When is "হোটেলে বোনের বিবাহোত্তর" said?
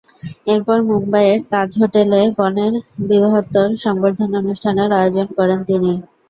1.81-3.67